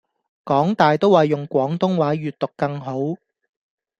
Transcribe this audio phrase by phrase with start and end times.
[0.43, 3.17] 港大都話用廣東話閱讀更好